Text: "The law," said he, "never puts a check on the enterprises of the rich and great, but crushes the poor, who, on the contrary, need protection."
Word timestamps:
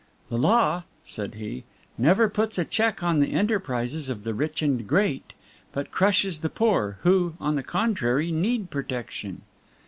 "The 0.29 0.37
law," 0.39 0.81
said 1.05 1.35
he, 1.35 1.63
"never 1.95 2.27
puts 2.27 2.57
a 2.57 2.65
check 2.65 3.03
on 3.03 3.19
the 3.19 3.33
enterprises 3.33 4.09
of 4.09 4.23
the 4.23 4.33
rich 4.33 4.63
and 4.63 4.87
great, 4.87 5.33
but 5.73 5.91
crushes 5.91 6.39
the 6.39 6.49
poor, 6.49 6.97
who, 7.03 7.35
on 7.39 7.53
the 7.53 7.61
contrary, 7.61 8.31
need 8.31 8.71
protection." 8.71 9.43